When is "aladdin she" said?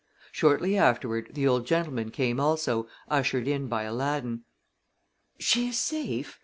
3.83-5.67